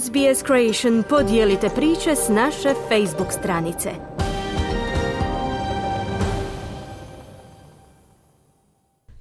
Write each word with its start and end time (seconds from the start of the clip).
SBS 0.00 0.44
Creation 0.46 1.02
podijelite 1.08 1.68
priče 1.74 2.16
s 2.16 2.28
naše 2.28 2.74
Facebook 2.88 3.32
stranice. 3.32 3.90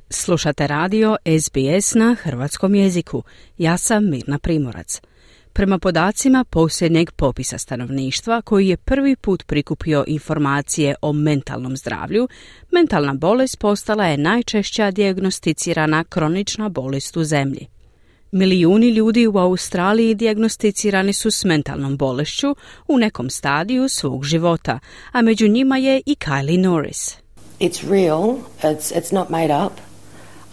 Slušate 0.09 0.67
radio 0.67 1.17
SBS 1.41 1.93
na 1.93 2.15
hrvatskom 2.21 2.75
jeziku. 2.75 3.23
Ja 3.57 3.77
sam 3.77 4.09
Mirna 4.09 4.39
Primorac. 4.39 5.01
Prema 5.53 5.79
podacima 5.79 6.45
posljednjeg 6.49 7.11
popisa 7.11 7.57
stanovništva 7.57 8.41
koji 8.41 8.67
je 8.67 8.77
prvi 8.77 9.15
put 9.15 9.45
prikupio 9.47 10.03
informacije 10.07 10.95
o 11.01 11.13
mentalnom 11.13 11.77
zdravlju, 11.77 12.27
mentalna 12.71 13.13
bolest 13.13 13.59
postala 13.59 14.05
je 14.05 14.17
najčešća 14.17 14.91
dijagnosticirana 14.91 16.03
kronična 16.03 16.69
bolest 16.69 17.17
u 17.17 17.23
zemlji. 17.23 17.80
Milijuni 18.31 18.89
ljudi 18.89 19.27
u 19.27 19.37
Australiji 19.37 20.15
dijagnosticirani 20.15 21.13
su 21.13 21.31
s 21.31 21.43
mentalnom 21.43 21.97
bolešću 21.97 22.55
u 22.87 22.97
nekom 22.97 23.29
stadiju 23.29 23.89
svog 23.89 24.25
života, 24.25 24.79
a 25.11 25.21
među 25.21 25.47
njima 25.47 25.77
je 25.77 26.01
i 26.05 26.15
Kylie 26.15 26.59
Norris. 26.59 27.17
It's 27.59 27.89
real, 27.89 28.35
it's, 28.61 28.93
it's 28.95 29.13
not 29.13 29.29
made 29.29 29.65
up. 29.65 29.73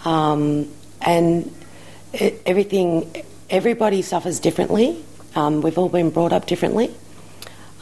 Um, 0.07 0.67
and 1.01 1.45
everything, 2.45 3.05
everybody 3.49 4.03
suffers 4.03 4.41
differently. 4.41 4.89
Um, 5.37 5.63
we've 5.63 5.81
all 5.81 5.91
been 5.91 6.11
brought 6.11 6.37
up 6.37 6.49
differently. 6.49 6.89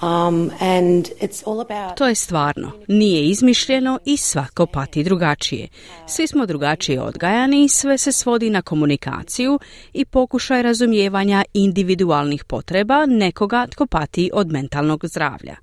Um, 0.03 0.51
and 0.61 1.09
it's 1.21 1.43
all 1.47 1.61
about... 1.61 1.97
To 1.97 2.07
je 2.07 2.15
stvarno, 2.15 2.73
nije 2.89 3.29
izmišljeno 3.29 3.99
i 4.05 4.17
svako 4.17 4.67
pati 4.67 5.05
drugačije. 5.05 5.69
Svi 6.07 6.27
smo 6.27 6.47
drugačije 6.47 7.01
odgajani 7.01 7.65
i 7.65 7.69
sve 7.69 7.99
se 7.99 8.13
svodi 8.13 8.51
na 8.51 8.63
komunikaciju 8.63 9.59
i 9.93 10.05
pokušaj 10.05 10.63
razumijevanja 10.63 11.45
individualnih 11.55 12.45
potreba 12.45 13.07
nekoga 13.07 13.67
tko 13.71 13.87
pati 13.87 14.31
od 14.33 14.53
mentalnog 14.53 15.05
zdravlja, 15.07 15.57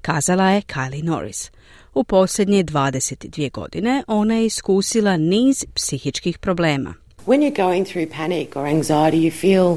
kazala 0.00 0.50
je 0.50 0.62
Kylie 0.62 1.04
Norris. 1.04 1.50
U 1.94 2.04
posljednje 2.04 2.64
22 2.64 3.50
godine 3.50 4.02
ona 4.06 4.34
je 4.34 4.46
iskusila 4.46 5.16
niz 5.16 5.64
psihičkih 5.74 6.38
problema. 6.38 6.94
When 7.26 7.40
you're 7.40 7.66
going 7.66 7.86
through 7.86 8.10
panic 8.16 8.56
or 8.56 8.64
anxiety, 8.64 9.20
you 9.20 9.30
feel 9.30 9.76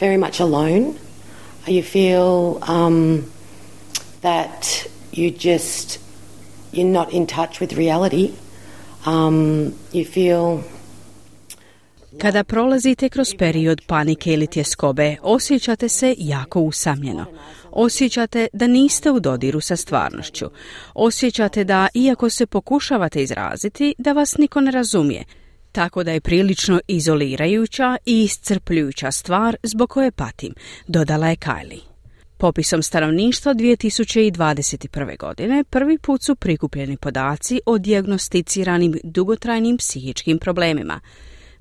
very 0.00 0.18
much 0.18 0.40
alone. 0.40 0.92
You 1.66 1.82
feel 1.82 2.60
um, 2.74 3.24
that 4.24 4.86
you 5.12 5.30
just 5.30 6.00
you're 6.72 6.92
not 6.92 7.12
in 7.12 7.26
touch 7.26 7.60
with 7.60 7.72
reality. 7.72 8.30
Um, 9.06 9.72
you 9.92 10.04
feel 10.04 10.60
kada 12.18 12.44
prolazite 12.44 13.08
kroz 13.08 13.34
period 13.38 13.82
panike 13.86 14.32
ili 14.32 14.46
tjeskobe, 14.46 15.16
osjećate 15.22 15.88
se 15.88 16.14
jako 16.18 16.60
usamljeno. 16.60 17.26
Osjećate 17.70 18.48
da 18.52 18.66
niste 18.66 19.10
u 19.10 19.20
dodiru 19.20 19.60
sa 19.60 19.76
stvarnošću. 19.76 20.46
Osjećate 20.94 21.64
da, 21.64 21.88
iako 21.94 22.30
se 22.30 22.46
pokušavate 22.46 23.22
izraziti, 23.22 23.94
da 23.98 24.12
vas 24.12 24.36
niko 24.36 24.60
ne 24.60 24.70
razumije. 24.70 25.24
Tako 25.72 26.04
da 26.04 26.12
je 26.12 26.20
prilično 26.20 26.80
izolirajuća 26.88 27.96
i 28.06 28.22
iscrpljujuća 28.22 29.10
stvar 29.10 29.56
zbog 29.62 29.90
koje 29.90 30.10
patim, 30.10 30.54
dodala 30.86 31.28
je 31.28 31.36
Kylie. 31.36 31.93
Popisom 32.44 32.82
stanovništva 32.82 33.54
2021. 33.54 35.18
godine 35.18 35.64
prvi 35.70 35.98
put 35.98 36.22
su 36.22 36.36
prikupljeni 36.36 36.96
podaci 36.96 37.60
o 37.66 37.78
dijagnosticiranim 37.78 38.98
dugotrajnim 39.04 39.76
psihičkim 39.76 40.38
problemima. 40.38 41.00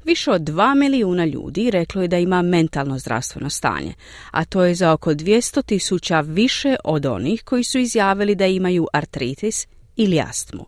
Više 0.05 0.31
od 0.31 0.41
2 0.41 0.75
milijuna 0.75 1.25
ljudi 1.25 1.71
reklo 1.71 2.01
je 2.01 2.07
da 2.07 2.17
ima 2.17 2.41
mentalno 2.41 2.99
zdravstveno 2.99 3.49
stanje, 3.49 3.93
a 4.31 4.45
to 4.45 4.63
je 4.63 4.75
za 4.75 4.93
oko 4.93 5.13
200 5.13 5.65
tisuća 5.65 6.21
više 6.21 6.75
od 6.83 7.05
onih 7.05 7.43
koji 7.43 7.63
su 7.63 7.79
izjavili 7.79 8.35
da 8.35 8.45
imaju 8.45 8.87
artritis 8.93 9.67
ili 9.95 10.19
astmu. 10.19 10.65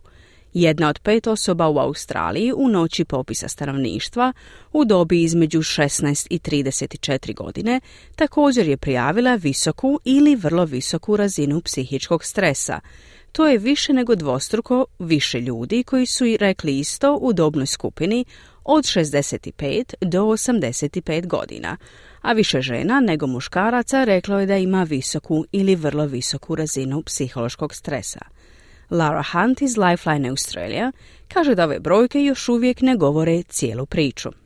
Jedna 0.58 0.88
od 0.88 0.98
pet 0.98 1.26
osoba 1.26 1.68
u 1.68 1.78
Australiji 1.78 2.52
u 2.56 2.68
noći 2.68 3.04
popisa 3.04 3.48
stanovništva 3.48 4.32
u 4.72 4.84
dobi 4.84 5.22
između 5.22 5.58
16 5.58 6.26
i 6.30 6.38
34 6.38 7.34
godine 7.34 7.80
također 8.14 8.68
je 8.68 8.76
prijavila 8.76 9.34
visoku 9.34 10.00
ili 10.04 10.34
vrlo 10.34 10.64
visoku 10.64 11.16
razinu 11.16 11.60
psihičkog 11.60 12.24
stresa. 12.24 12.80
To 13.32 13.46
je 13.46 13.58
više 13.58 13.92
nego 13.92 14.14
dvostruko 14.14 14.84
više 14.98 15.40
ljudi 15.40 15.82
koji 15.82 16.06
su 16.06 16.26
i 16.26 16.36
rekli 16.36 16.78
isto 16.78 17.18
u 17.20 17.32
dobnoj 17.32 17.66
skupini 17.66 18.24
od 18.64 18.84
65 18.84 19.94
do 20.00 20.22
85 20.22 21.26
godina, 21.26 21.76
a 22.22 22.32
više 22.32 22.60
žena 22.60 23.00
nego 23.00 23.26
muškaraca 23.26 24.04
reklo 24.04 24.40
je 24.40 24.46
da 24.46 24.56
ima 24.56 24.82
visoku 24.82 25.44
ili 25.52 25.74
vrlo 25.74 26.06
visoku 26.06 26.54
razinu 26.54 27.02
psihološkog 27.02 27.74
stresa. 27.74 28.35
Lara 28.90 29.22
Hunt 29.32 29.62
iz 29.62 29.76
Lifeline 29.76 30.28
Australia 30.28 30.92
kaže 31.28 31.54
da 31.54 31.64
ove 31.64 31.80
brojke 31.80 32.24
još 32.24 32.48
uvijek 32.48 32.80
ne 32.80 32.96
govore 32.96 33.42
cijelu 33.42 33.86
priču. 33.86 34.45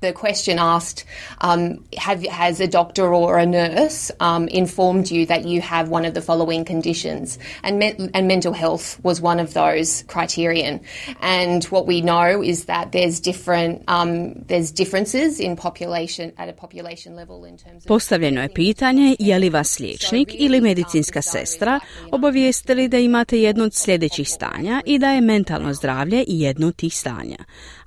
The 0.00 0.12
question 0.14 0.58
asked, 0.58 1.04
um, 1.42 1.84
have, 1.98 2.24
has 2.24 2.58
a 2.60 2.66
doctor 2.66 3.12
or 3.12 3.38
a 3.38 3.44
nurse 3.44 4.10
um, 4.18 4.48
informed 4.48 5.10
you 5.10 5.26
that 5.26 5.44
you 5.44 5.60
have 5.60 5.90
one 5.90 6.06
of 6.06 6.14
the 6.14 6.22
following 6.22 6.64
conditions? 6.64 7.38
And, 7.62 7.78
me- 7.78 8.08
and 8.14 8.26
mental 8.26 8.54
health 8.54 8.98
was 9.02 9.20
one 9.20 9.38
of 9.38 9.52
those 9.52 10.04
criterion. 10.08 10.80
And 11.20 11.64
what 11.64 11.86
we 11.86 12.00
know 12.00 12.42
is 12.42 12.64
that 12.64 12.92
there's 12.92 13.20
different, 13.20 13.82
um, 13.88 14.42
there's 14.48 14.70
differences 14.70 15.38
in 15.38 15.54
population, 15.56 16.32
at 16.38 16.48
a 16.48 16.54
population 16.54 17.14
level 17.14 17.44
in 17.44 17.58
terms 17.58 17.84
of... 17.84 17.88
Postavljeno 17.88 18.42
je 18.42 18.54
pitanje 18.54 19.16
je 19.18 19.38
li 19.38 19.50
vas 19.50 19.78
liječnik 19.78 20.28
ili 20.32 20.60
medicinska 20.60 21.22
sestra 21.22 21.80
obavijestili 22.10 22.88
da 22.88 22.98
imate 22.98 23.40
jedno 23.40 23.64
od 23.64 23.74
sljedećih 23.74 24.28
stanja 24.28 24.82
i 24.86 24.98
da 24.98 25.10
je 25.10 25.20
mentalno 25.20 25.74
zdravlje 25.74 26.24
jedno 26.26 26.66
od 26.66 26.76
tih 26.76 26.96
stanja. 26.96 27.36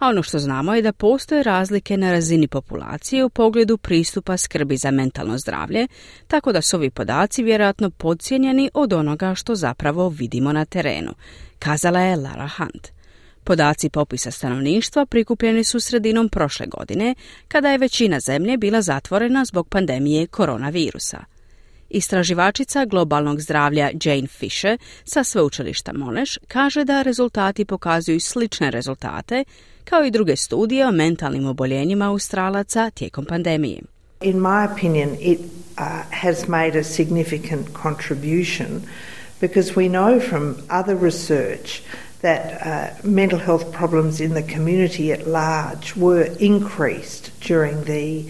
A 0.04 0.08
ono 0.08 0.24
što 0.24 0.40
znamo 0.40 0.76
je 0.76 0.82
da 0.82 0.94
postoje 0.94 1.44
razlike 1.44 1.98
na 1.98 2.12
razini 2.12 2.48
populacije 2.48 3.26
u 3.26 3.30
pogledu 3.30 3.78
pristupa 3.78 4.38
skrbi 4.38 4.78
za 4.78 4.92
mentalno 4.92 5.38
zdravlje, 5.38 5.88
tako 6.28 6.52
da 6.52 6.62
su 6.62 6.78
ovi 6.78 6.90
podaci 6.90 7.44
vjerojatno 7.44 7.90
podcijenjeni 7.90 8.70
od 8.74 8.94
onoga 8.94 9.36
što 9.36 9.56
zapravo 9.56 10.10
vidimo 10.10 10.54
na 10.54 10.66
terenu, 10.66 11.14
kazala 11.60 12.00
je 12.00 12.16
Lara 12.16 12.50
Hunt. 12.58 12.88
Podaci 13.44 13.90
popisa 13.90 14.32
stanovništva 14.32 15.06
prikupljeni 15.06 15.64
su 15.64 15.80
sredinom 15.80 16.30
prošle 16.30 16.66
godine, 16.66 17.16
kada 17.48 17.72
je 17.72 17.78
većina 17.78 18.20
zemlje 18.20 18.58
bila 18.58 18.82
zatvorena 18.82 19.46
zbog 19.46 19.70
pandemije 19.70 20.28
koronavirusa. 20.28 21.33
Istraživačica 21.94 22.86
globalnog 22.86 23.42
zdravlja 23.42 23.92
Jane 24.04 24.28
Fisher 24.28 24.78
sa 25.04 25.24
sveučilišta 25.24 25.94
Monash 25.94 26.38
kaže 26.48 26.84
da 26.84 27.02
rezultati 27.02 27.66
pokazuju 27.66 28.20
slične 28.20 28.72
rezultate 28.72 29.44
kao 29.84 30.06
i 30.06 30.12
druge 30.12 30.36
studije 30.36 30.88
o 30.88 30.92
mentalnim 30.92 31.48
oboljenjima 31.48 32.10
Australaca 32.10 32.90
tijekom 32.90 33.26
pandemije. 33.26 33.82
In 34.22 34.38
my 34.38 34.74
opinion, 34.74 35.10
it 35.20 35.40
uh, 35.40 35.86
has 36.12 36.48
made 36.48 36.80
a 36.80 36.84
significant 36.84 37.68
contribution 37.82 38.82
because 39.42 39.76
we 39.76 39.90
know 39.90 40.20
from 40.30 40.56
other 40.70 40.96
research 40.96 41.82
that 42.22 42.42
uh, 42.42 43.10
mental 43.10 43.40
health 43.40 43.72
problems 43.72 44.22
in 44.22 44.32
the 44.32 44.54
community 44.56 45.12
at 45.12 45.28
large 45.28 45.96
were 45.96 46.30
increased 46.40 47.32
during 47.48 47.84
the. 47.84 48.26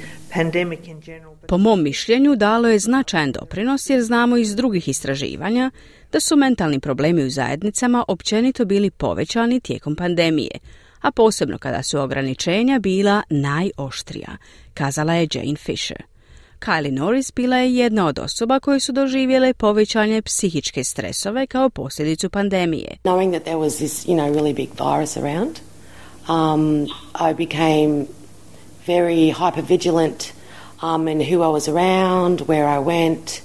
Po 1.48 1.58
mom 1.58 1.84
mišljenju 1.84 2.36
dalo 2.36 2.68
je 2.68 2.80
značajan 2.80 3.32
doprinos 3.32 3.90
jer 3.90 4.02
znamo 4.02 4.38
iz 4.38 4.56
drugih 4.56 4.88
istraživanja 4.88 5.72
da 6.12 6.20
su 6.20 6.36
mentalni 6.36 6.80
problemi 6.80 7.24
u 7.24 7.30
zajednicama 7.30 8.06
općenito 8.08 8.66
bili 8.66 8.92
povećani 8.92 9.60
tijekom 9.60 9.96
pandemije, 9.96 10.60
a 11.02 11.12
posebno 11.12 11.58
kada 11.58 11.84
su 11.84 12.00
ograničenja 12.00 12.80
bila 12.80 13.22
najoštrija, 13.30 14.38
kazala 14.74 15.14
je 15.14 15.28
Jane 15.34 15.56
Fisher. 15.56 16.04
Kylie 16.60 16.92
Norris 16.92 17.32
bila 17.36 17.58
je 17.58 17.76
jedna 17.76 18.08
od 18.08 18.20
osoba 18.20 18.60
koje 18.60 18.80
su 18.80 18.92
doživjele 18.92 19.54
povećanje 19.54 20.22
psihičke 20.22 20.84
stresove 20.84 21.48
kao 21.48 21.70
posljedicu 21.70 22.30
pandemije. 22.30 22.98
Knowing 23.04 23.32
that 23.32 23.44
there 23.44 23.58
was 23.58 23.76
this, 23.76 24.06
you 24.06 24.16
know, 24.16 24.34
really 24.34 24.56
big 24.56 24.70
virus 24.70 25.18
around, 25.18 25.60
um, 26.30 26.88
I 27.30 27.46
became 27.46 28.06
very 28.88 29.32
hypervigilant 29.32 30.32
um, 30.82 31.08
in 31.08 31.20
who 31.20 31.42
I 31.42 31.48
was 31.48 31.68
around, 31.68 32.42
where 32.42 32.68
I 32.68 32.80
went, 32.80 33.42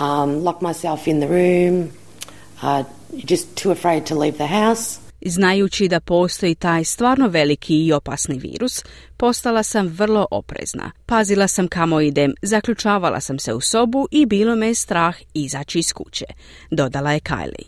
um, 0.00 0.44
locked 0.44 0.62
myself 0.62 1.08
in 1.08 1.20
the 1.20 1.28
room, 1.28 1.92
uh, 2.62 2.84
just 3.24 3.56
too 3.56 3.70
afraid 3.70 4.06
to 4.06 4.14
leave 4.14 4.36
the 4.36 4.46
house. 4.46 5.00
Znajući 5.26 5.88
da 5.88 6.00
postoji 6.00 6.54
taj 6.54 6.84
stvarno 6.84 7.28
veliki 7.28 7.86
i 7.86 7.92
opasni 7.92 8.38
virus, 8.38 8.84
postala 9.16 9.62
sam 9.62 9.86
vrlo 9.86 10.26
oprezna. 10.30 10.90
Pazila 11.06 11.48
sam 11.48 11.68
kamo 11.68 12.00
idem, 12.00 12.34
zaključavala 12.42 13.20
sam 13.20 13.38
se 13.38 13.54
u 13.54 13.60
sobu 13.60 14.08
i 14.10 14.26
bilo 14.26 14.56
me 14.56 14.74
strah 14.74 15.16
izaći 15.34 15.78
iz 15.78 15.92
kuće, 15.92 16.24
dodala 16.70 17.12
je 17.12 17.20
Kylie. 17.20 17.64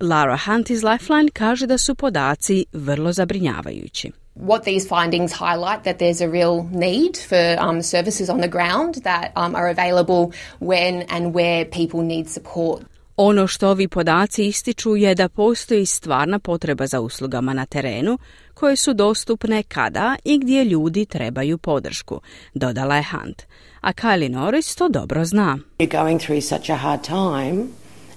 Lara 0.00 0.36
Hunt 0.36 0.70
iz 0.70 0.82
Lifeline 0.82 1.30
kaže 1.32 1.66
da 1.66 1.78
su 1.78 1.94
podaci 1.94 2.64
vrlo 2.72 3.12
zabrinjavajući. 3.12 4.10
What 4.40 4.62
these 4.64 4.88
findings 4.88 5.32
highlight 5.32 5.84
that 5.84 5.98
there's 5.98 6.20
a 6.20 6.28
real 6.28 6.68
need 6.72 7.16
for 7.28 7.56
um, 7.58 7.82
services 7.82 8.28
on 8.30 8.40
the 8.40 8.48
ground 8.48 8.94
that 9.02 9.32
um, 9.36 9.54
are 9.54 9.68
available 9.68 10.32
when 10.58 11.02
and 11.08 11.34
where 11.34 11.64
people 11.64 12.02
need 12.02 12.28
support. 12.28 12.82
Ono 13.16 13.46
što 13.46 13.68
ovi 13.68 13.88
podaci 13.88 14.46
ističu 14.46 14.96
je 14.96 15.14
da 15.14 15.28
postoji 15.28 15.86
stvarna 15.86 16.38
potreba 16.38 16.86
za 16.86 17.00
uslugama 17.00 17.54
na 17.54 17.66
terenu 17.66 18.18
koje 18.54 18.76
su 18.76 18.94
dostupne 18.94 19.62
kada 19.62 20.16
i 20.24 20.38
gdje 20.38 20.64
ljudi 20.64 21.06
trebaju 21.06 21.58
podršku, 21.58 22.20
dodala 22.54 22.96
je 22.96 23.04
Hunt. 23.10 23.42
A 23.80 23.92
Kylie 23.92 24.28
Norris 24.28 24.74
to 24.74 24.88
dobro 24.88 25.24
zna. 25.24 25.58
You're 25.78 26.02
going 26.04 26.20
through 26.20 26.42
such 26.42 26.70
a 26.70 26.76
hard 26.76 27.02
time 27.02 27.68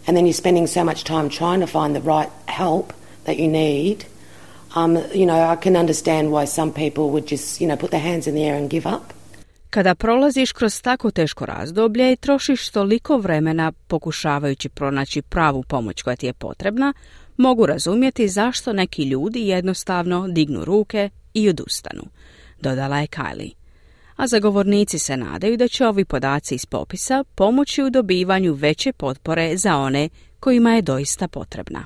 and 0.07 0.17
then 0.17 0.25
you're 0.25 0.37
spending 0.37 0.67
so 0.67 0.83
much 0.83 1.03
time 1.03 1.29
trying 1.29 1.61
to 1.61 1.67
find 1.67 1.95
the 1.95 2.09
right 2.09 2.29
help 2.45 2.93
that 3.25 3.37
you 3.39 3.47
need. 3.47 4.12
Um, 4.75 4.95
you 4.95 5.25
know, 5.25 5.53
I 5.53 5.61
can 5.63 5.75
understand 5.75 6.27
why 6.29 6.47
some 6.47 6.71
people 6.71 7.03
would 7.03 7.31
just, 7.31 7.61
you 7.61 7.67
know, 7.67 7.77
put 7.77 7.89
their 7.89 8.11
hands 8.11 8.27
in 8.27 8.33
the 8.33 8.43
air 8.43 8.57
and 8.57 8.69
give 8.69 8.89
up. 8.89 9.13
Kada 9.69 9.95
prolaziš 9.95 10.51
kroz 10.51 10.81
tako 10.81 11.11
teško 11.11 11.45
razdoblje 11.45 12.13
i 12.13 12.15
trošiš 12.15 12.69
toliko 12.69 13.17
vremena 13.17 13.71
pokušavajući 13.87 14.69
pronaći 14.69 15.21
pravu 15.21 15.63
pomoć 15.63 16.01
koja 16.01 16.15
ti 16.15 16.25
je 16.25 16.33
potrebna, 16.33 16.93
mogu 17.37 17.65
razumjeti 17.65 18.27
zašto 18.27 18.73
neki 18.73 19.03
ljudi 19.03 19.47
jednostavno 19.47 20.27
dignu 20.27 20.65
ruke 20.65 21.09
i 21.33 21.49
odustanu, 21.49 22.03
dodala 22.61 22.99
je 22.99 23.07
Kylie. 23.07 23.51
A 24.15 24.27
zagovornici 24.27 24.99
se 24.99 25.17
nadaju 25.17 25.57
da 25.57 25.67
će 25.67 25.87
ovi 25.87 26.05
podaci 26.05 26.55
iz 26.55 26.65
popisa 26.65 27.23
pomoći 27.35 27.83
u 27.83 27.89
dobivanju 27.89 28.53
veće 28.53 28.93
potpore 28.93 29.57
za 29.57 29.77
one 29.77 30.09
kojima 30.39 30.75
je 30.75 30.81
doista 30.81 31.27
potrebna. 31.27 31.85